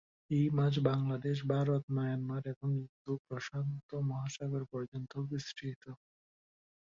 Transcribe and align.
এই 0.31 0.45
মাছ 0.49 0.73
বাংলাদেশ, 0.85 1.37
ভারত, 1.47 1.83
মায়ানমার 1.89 2.43
এবং 2.53 2.69
ইন্দো-প্রশান্ত 2.81 3.89
মহাসাগর 4.09 4.63
পর্যন্ত 4.73 5.11
বিস্তৃত। 5.29 5.83